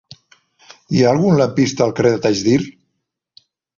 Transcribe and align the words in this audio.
Hi 0.99 1.03
ha 1.03 1.11
algun 1.17 1.37
lampista 1.41 1.85
al 1.87 1.93
carrer 1.99 2.13
de 2.17 2.23
Taxdirt? 2.27 3.45